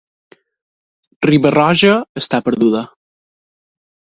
Riba-roja 1.31 1.93
està 2.23 2.41
perduda. 2.49 2.83